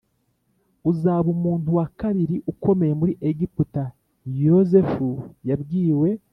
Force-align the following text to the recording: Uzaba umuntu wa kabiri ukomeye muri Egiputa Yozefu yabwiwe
Uzaba 0.91 1.27
umuntu 1.35 1.67
wa 1.77 1.85
kabiri 1.99 2.35
ukomeye 2.51 2.93
muri 2.99 3.13
Egiputa 3.29 3.83
Yozefu 4.45 5.07
yabwiwe 5.49 6.09